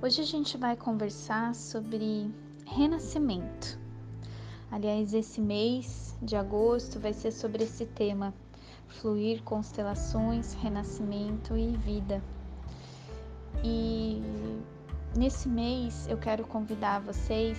Hoje 0.00 0.20
a 0.20 0.24
gente 0.24 0.56
vai 0.56 0.76
conversar 0.76 1.54
sobre 1.56 2.30
renascimento. 2.64 3.78
Aliás, 4.70 5.12
esse 5.12 5.40
mês 5.40 6.16
de 6.22 6.36
agosto 6.36 7.00
vai 7.00 7.12
ser 7.12 7.32
sobre 7.32 7.64
esse 7.64 7.84
tema: 7.84 8.32
fluir, 8.86 9.42
constelações, 9.42 10.54
renascimento 10.54 11.56
e 11.56 11.76
vida. 11.78 12.22
E 13.64 14.22
nesse 15.16 15.48
mês 15.48 16.06
eu 16.06 16.16
quero 16.16 16.46
convidar 16.46 17.00
vocês 17.00 17.58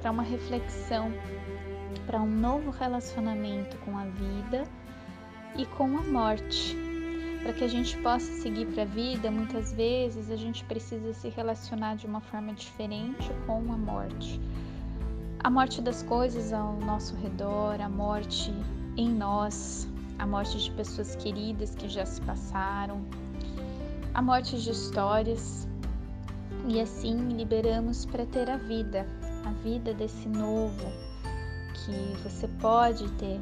para 0.00 0.10
uma 0.10 0.22
reflexão, 0.22 1.12
para 2.06 2.22
um 2.22 2.30
novo 2.30 2.70
relacionamento 2.70 3.76
com 3.78 3.98
a 3.98 4.06
vida 4.06 4.64
e 5.58 5.66
com 5.66 5.98
a 5.98 6.02
morte. 6.02 6.89
Para 7.42 7.54
que 7.54 7.64
a 7.64 7.68
gente 7.68 7.96
possa 7.98 8.30
seguir 8.42 8.66
para 8.66 8.82
a 8.82 8.86
vida, 8.86 9.30
muitas 9.30 9.72
vezes 9.72 10.30
a 10.30 10.36
gente 10.36 10.62
precisa 10.64 11.14
se 11.14 11.28
relacionar 11.30 11.96
de 11.96 12.06
uma 12.06 12.20
forma 12.20 12.52
diferente 12.52 13.30
com 13.46 13.72
a 13.72 13.76
morte. 13.76 14.38
A 15.42 15.48
morte 15.48 15.80
das 15.80 16.02
coisas 16.02 16.52
ao 16.52 16.78
nosso 16.80 17.16
redor, 17.16 17.80
a 17.80 17.88
morte 17.88 18.52
em 18.96 19.08
nós, 19.08 19.88
a 20.18 20.26
morte 20.26 20.58
de 20.58 20.70
pessoas 20.72 21.16
queridas 21.16 21.74
que 21.74 21.88
já 21.88 22.04
se 22.04 22.20
passaram, 22.20 23.00
a 24.12 24.20
morte 24.20 24.60
de 24.60 24.70
histórias. 24.70 25.66
E 26.68 26.78
assim 26.78 27.16
liberamos 27.28 28.04
para 28.04 28.26
ter 28.26 28.50
a 28.50 28.58
vida, 28.58 29.06
a 29.46 29.50
vida 29.62 29.94
desse 29.94 30.28
novo 30.28 30.92
que 31.72 32.22
você 32.22 32.46
pode 32.60 33.10
ter 33.12 33.40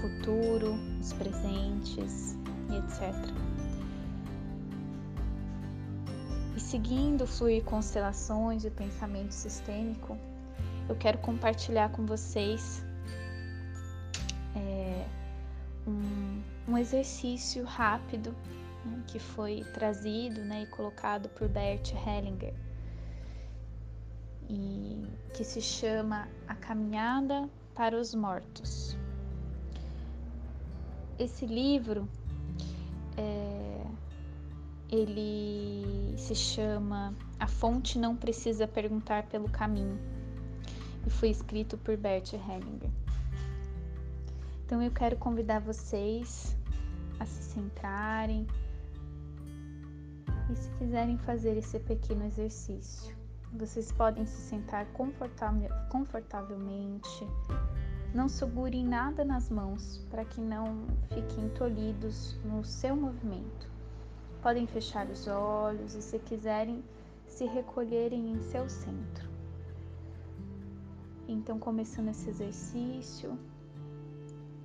futuro, 0.00 0.74
os 1.00 1.12
presentes 1.12 2.36
e 2.70 2.76
etc. 2.76 3.14
E 6.56 6.60
seguindo 6.60 7.24
o 7.24 7.26
fluir 7.26 7.64
constelações 7.64 8.64
e 8.64 8.70
pensamento 8.70 9.32
sistêmico, 9.32 10.16
eu 10.88 10.96
quero 10.96 11.18
compartilhar 11.18 11.90
com 11.90 12.04
vocês 12.04 12.84
é, 14.56 15.06
um, 15.86 16.42
um, 16.68 16.78
exercício 16.78 17.64
rápido 17.64 18.34
né, 18.84 19.02
que 19.06 19.18
foi 19.18 19.64
trazido 19.72 20.40
né, 20.44 20.62
e 20.62 20.66
colocado 20.66 21.28
por 21.28 21.48
Bert 21.48 21.92
Hellinger 21.94 22.54
e 24.48 25.06
que 25.32 25.44
se 25.44 25.60
chama 25.60 26.28
A 26.48 26.56
Caminhada 26.56 27.48
para 27.74 27.96
os 27.96 28.12
Mortos. 28.14 28.99
Esse 31.20 31.44
livro 31.44 32.08
é, 33.14 33.86
ele 34.88 36.14
se 36.16 36.34
chama 36.34 37.14
A 37.38 37.46
Fonte 37.46 37.98
Não 37.98 38.16
Precisa 38.16 38.66
Perguntar 38.66 39.26
pelo 39.26 39.46
Caminho 39.50 40.00
e 41.06 41.10
foi 41.10 41.28
escrito 41.28 41.76
por 41.76 41.94
Bert 41.98 42.32
Hellinger. 42.32 42.90
Então 44.64 44.82
eu 44.82 44.90
quero 44.90 45.14
convidar 45.18 45.60
vocês 45.60 46.56
a 47.18 47.26
se 47.26 47.42
centrarem 47.42 48.46
e 50.50 50.56
se 50.56 50.70
quiserem 50.78 51.18
fazer 51.18 51.54
esse 51.58 51.78
pequeno 51.80 52.24
exercício. 52.24 53.14
Vocês 53.52 53.92
podem 53.92 54.24
se 54.24 54.40
sentar 54.48 54.86
confortavelmente, 55.90 57.26
não 58.14 58.28
segurem 58.28 58.84
nada 58.84 59.24
nas 59.24 59.48
mãos 59.48 60.04
para 60.10 60.24
que 60.24 60.40
não 60.40 60.84
fiquem 61.08 61.48
tolhidos 61.50 62.36
no 62.44 62.64
seu 62.64 62.96
movimento. 62.96 63.68
Podem 64.42 64.66
fechar 64.66 65.06
os 65.08 65.28
olhos 65.28 65.94
e, 65.94 66.02
se 66.02 66.18
quiserem, 66.18 66.82
se 67.26 67.44
recolherem 67.44 68.32
em 68.32 68.40
seu 68.40 68.68
centro. 68.68 69.28
Então, 71.28 71.58
começando 71.58 72.08
esse 72.08 72.28
exercício, 72.28 73.38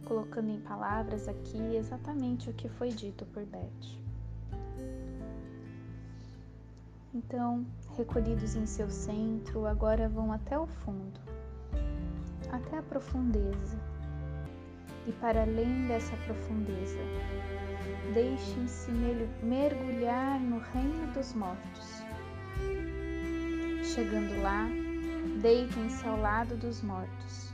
colocando 0.06 0.50
em 0.50 0.60
palavras 0.60 1.28
aqui 1.28 1.76
exatamente 1.76 2.50
o 2.50 2.54
que 2.54 2.68
foi 2.68 2.90
dito 2.90 3.26
por 3.28 3.46
Beth. 3.46 4.00
Então, 7.14 7.66
recolhidos 7.96 8.56
em 8.56 8.66
seu 8.66 8.90
centro, 8.90 9.68
agora 9.68 10.10
vão 10.10 10.34
até 10.34 10.58
o 10.58 10.66
fundo 10.66 11.36
até 12.56 12.78
a 12.78 12.82
profundeza. 12.82 13.78
E 15.08 15.12
para 15.14 15.44
além 15.44 15.88
dessa 15.88 16.16
profundeza, 16.26 17.00
deixem-se 18.14 18.92
mergulhar 19.44 20.40
no 20.40 20.60
reino 20.60 21.14
dos 21.14 21.34
mortos. 21.34 22.04
Chegando 23.84 24.42
lá, 24.42 24.68
deitem-se 25.42 26.08
ao 26.08 26.20
lado 26.20 26.58
dos 26.58 26.82
mortos, 26.82 27.54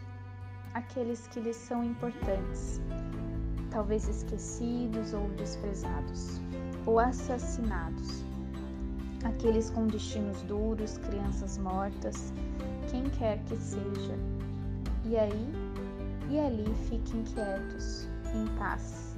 aqueles 0.73 1.27
que 1.27 1.41
lhes 1.41 1.57
são 1.57 1.83
importantes, 1.83 2.79
talvez 3.69 4.07
esquecidos 4.07 5.13
ou 5.13 5.27
desprezados, 5.31 6.39
ou 6.85 6.99
assassinados, 6.99 8.23
aqueles 9.25 9.69
com 9.69 9.87
destinos 9.87 10.41
duros, 10.43 10.97
crianças 10.99 11.57
mortas, 11.57 12.33
quem 12.89 13.03
quer 13.09 13.43
que 13.43 13.57
seja 13.57 14.15
e 15.05 15.17
aí 15.17 15.71
e 16.29 16.39
ali 16.39 16.73
fiquem 16.87 17.23
quietos, 17.23 18.07
em 18.33 18.47
paz, 18.57 19.17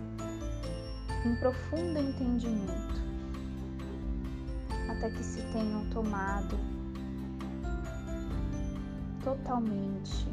em 1.23 1.35
profundo 1.35 1.99
entendimento, 1.99 3.01
até 4.89 5.11
que 5.11 5.23
se 5.23 5.41
tenham 5.51 5.87
tomado 5.91 6.57
totalmente 9.23 10.27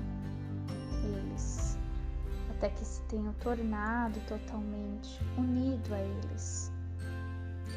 eles, 1.04 1.76
até 2.50 2.70
que 2.70 2.84
se 2.84 3.02
tenham 3.02 3.34
tornado 3.34 4.18
totalmente 4.26 5.20
unido 5.36 5.94
a 5.94 5.98
eles. 5.98 6.72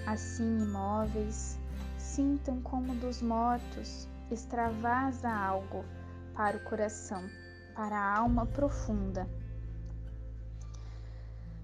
Assim, 0.06 0.63
imóveis, 0.63 1.59
sintam 1.97 2.62
como 2.62 2.95
dos 2.95 3.22
mortos 3.22 4.07
extravasa 4.31 5.29
algo 5.29 5.83
para 6.33 6.57
o 6.57 6.59
coração 6.62 7.22
para 7.75 7.97
a 7.97 8.17
alma 8.17 8.45
profunda. 8.45 9.28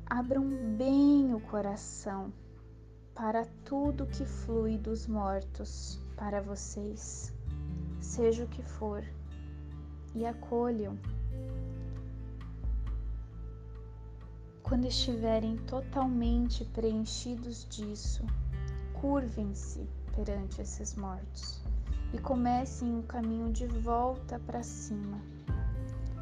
Abram 0.06 0.48
bem 0.76 1.34
o 1.34 1.40
coração 1.40 2.34
para 3.14 3.46
tudo 3.64 4.08
que 4.08 4.26
flui 4.26 4.78
dos 4.78 5.06
mortos 5.06 6.00
para 6.16 6.42
vocês, 6.42 7.34
seja 8.00 8.44
o 8.44 8.48
que 8.48 8.64
for, 8.64 9.04
e 10.16 10.26
acolham. 10.26 10.98
Quando 14.64 14.86
estiverem 14.86 15.58
totalmente 15.58 16.66
preenchidos 16.66 17.68
disso, 17.70 18.26
curvem-se 19.00 19.88
perante 20.16 20.62
esses 20.62 20.96
mortos 20.96 21.62
e 22.14 22.18
comecem 22.20 22.96
um 22.96 23.02
caminho 23.04 23.52
de 23.52 23.68
volta 23.68 24.40
para 24.40 24.64
cima 24.64 25.20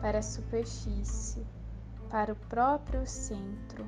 para 0.02 0.19
a 0.19 0.24
superfície, 0.24 1.46
para 2.09 2.34
o 2.34 2.35
próprio 2.35 3.06
centro, 3.06 3.85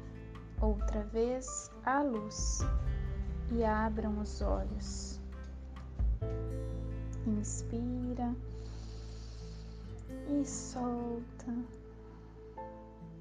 outra 0.61 1.03
vez 1.05 1.71
a 1.85 2.01
luz, 2.01 2.59
e 3.51 3.63
abram 3.63 4.19
os 4.19 4.41
olhos. 4.41 5.19
Inspira 7.25 8.35
e 10.29 10.45
solta. 10.45 11.53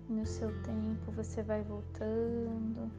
No 0.08 0.24
seu 0.24 0.50
tempo 0.62 1.12
você 1.12 1.42
vai 1.42 1.62
voltando 1.62 2.90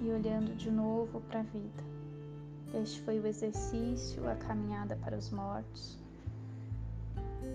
e 0.00 0.10
olhando 0.10 0.54
de 0.56 0.70
novo 0.70 1.20
para 1.22 1.40
a 1.40 1.44
vida. 1.44 1.84
Este 2.74 3.00
foi 3.02 3.18
o 3.18 3.26
exercício, 3.26 4.28
a 4.28 4.34
caminhada 4.34 4.96
para 4.96 5.16
os 5.16 5.30
mortos. 5.30 5.98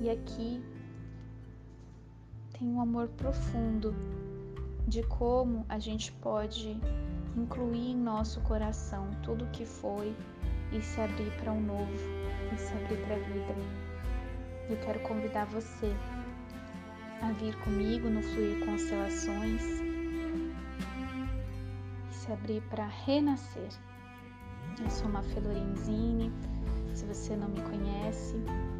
E 0.01 0.09
aqui 0.09 0.63
tem 2.63 2.71
um 2.71 2.79
amor 2.79 3.09
profundo 3.09 3.93
de 4.87 5.03
como 5.03 5.65
a 5.67 5.77
gente 5.79 6.13
pode 6.13 6.79
incluir 7.35 7.91
em 7.91 7.97
nosso 7.97 8.39
coração 8.39 9.11
tudo 9.21 9.43
o 9.43 9.49
que 9.49 9.65
foi 9.65 10.15
e 10.71 10.81
se 10.81 11.01
abrir 11.01 11.29
para 11.41 11.51
um 11.51 11.59
novo 11.59 11.91
e 12.53 12.57
se 12.57 12.73
abrir 12.73 13.03
para 13.03 13.15
a 13.15 13.19
vida. 13.19 13.55
Eu 14.69 14.77
quero 14.77 15.01
convidar 15.01 15.43
você 15.47 15.93
a 17.21 17.33
vir 17.33 17.53
comigo 17.65 18.09
no 18.09 18.23
Fluir 18.23 18.65
Constelações 18.65 19.61
e 22.09 22.13
se 22.13 22.31
abrir 22.31 22.61
para 22.69 22.87
renascer. 22.87 23.71
Eu 24.81 24.89
sou 24.89 25.09
uma 25.09 25.19
Lorenzini. 25.19 26.31
Se 26.95 27.03
você 27.03 27.35
não 27.35 27.49
me 27.49 27.59
conhece, 27.61 28.37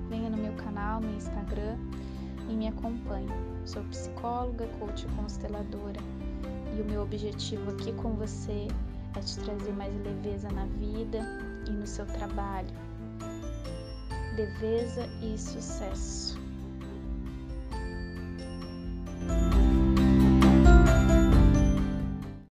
venha 0.07 0.29
no 0.29 0.37
meu 0.37 0.53
canal 0.53 1.01
no 1.01 1.13
Instagram 1.17 1.77
e 2.49 2.53
me 2.53 2.67
acompanhe. 2.67 3.27
Sou 3.65 3.83
psicóloga, 3.83 4.67
coach 4.79 5.05
consteladora 5.15 5.99
e 6.77 6.81
o 6.81 6.85
meu 6.85 7.03
objetivo 7.03 7.71
aqui 7.71 7.91
com 7.93 8.13
você 8.13 8.67
é 9.15 9.19
te 9.19 9.39
trazer 9.39 9.71
mais 9.73 9.93
leveza 10.03 10.49
na 10.51 10.65
vida 10.65 11.19
e 11.67 11.71
no 11.71 11.85
seu 11.85 12.05
trabalho. 12.05 12.67
Leveza 14.35 15.07
e 15.21 15.37
sucesso. 15.37 16.32